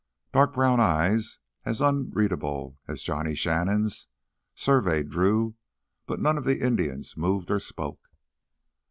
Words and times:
Dark 0.33 0.55
brown 0.55 0.79
eyes, 0.79 1.37
as 1.63 1.79
unreadable 1.79 2.75
as 2.87 3.03
Johnny 3.03 3.35
Shannon's, 3.35 4.07
surveyed 4.55 5.11
Drew, 5.11 5.53
but 6.07 6.19
none 6.19 6.39
of 6.39 6.43
the 6.43 6.59
Indians 6.59 7.15
moved 7.15 7.51
or 7.51 7.59
spoke. 7.59 8.09